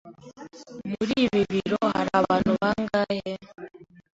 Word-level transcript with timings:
Muri 0.91 1.13
ibi 1.25 1.41
biro 1.51 1.79
hari 1.93 2.11
abantu 2.21 2.51
bangahe? 2.59 3.31